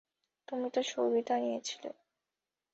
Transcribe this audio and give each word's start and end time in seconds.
তুমিও 0.47 0.69
তো 0.69 0.81
সুবিধা 0.83 1.35
নিয়েছিলে। 1.37 1.89